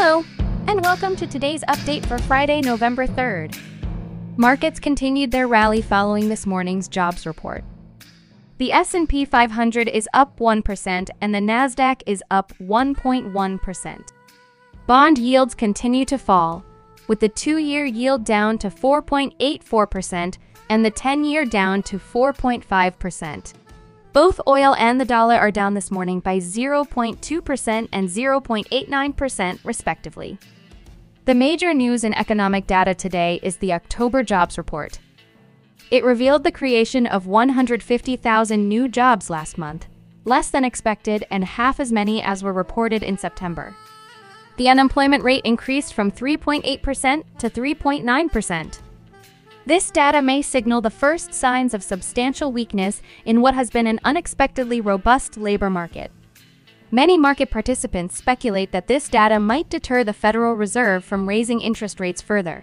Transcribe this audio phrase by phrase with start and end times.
[0.00, 0.24] Hello,
[0.68, 3.58] and welcome to today's update for Friday, November 3rd.
[4.36, 7.64] Markets continued their rally following this morning's jobs report.
[8.58, 14.12] The S&P 500 is up 1% and the Nasdaq is up 1.1%.
[14.86, 16.64] Bond yields continue to fall,
[17.08, 20.38] with the 2-year yield down to 4.84%
[20.70, 23.52] and the 10-year down to 4.5%.
[24.18, 30.38] Both oil and the dollar are down this morning by 0.2% and 0.89%, respectively.
[31.24, 34.98] The major news in economic data today is the October jobs report.
[35.92, 39.86] It revealed the creation of 150,000 new jobs last month,
[40.24, 43.76] less than expected and half as many as were reported in September.
[44.56, 48.78] The unemployment rate increased from 3.8% to 3.9%.
[49.68, 54.00] This data may signal the first signs of substantial weakness in what has been an
[54.02, 56.10] unexpectedly robust labor market.
[56.90, 62.00] Many market participants speculate that this data might deter the Federal Reserve from raising interest
[62.00, 62.62] rates further.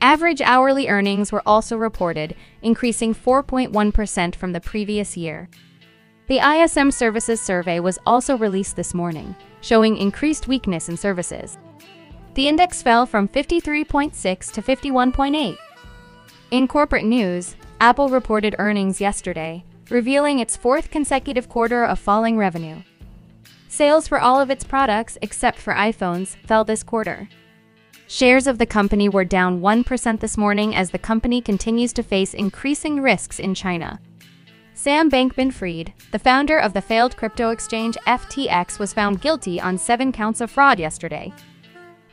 [0.00, 5.48] Average hourly earnings were also reported, increasing 4.1% from the previous year.
[6.28, 11.58] The ISM Services Survey was also released this morning, showing increased weakness in services.
[12.34, 15.56] The index fell from 53.6 to 51.8.
[16.50, 22.82] In corporate news, Apple reported earnings yesterday, revealing its fourth consecutive quarter of falling revenue.
[23.68, 27.28] Sales for all of its products, except for iPhones, fell this quarter.
[28.08, 32.34] Shares of the company were down 1% this morning as the company continues to face
[32.34, 34.00] increasing risks in China.
[34.74, 39.78] Sam Bankman Fried, the founder of the failed crypto exchange FTX, was found guilty on
[39.78, 41.32] seven counts of fraud yesterday.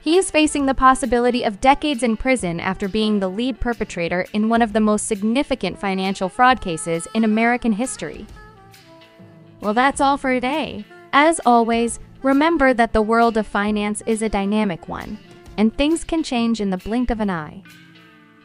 [0.07, 4.47] He is facing the possibility of decades in prison after being the lead perpetrator in
[4.47, 8.25] one of the most significant financial fraud cases in American history.
[9.59, 10.85] Well, that's all for today.
[11.11, 15.19] As always, remember that the world of finance is a dynamic one,
[15.57, 17.61] and things can change in the blink of an eye.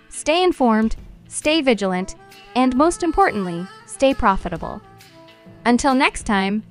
[0.09, 0.97] Stay informed,
[1.29, 2.17] stay vigilant,
[2.57, 4.83] and most importantly, stay profitable.
[5.65, 6.65] Until next time,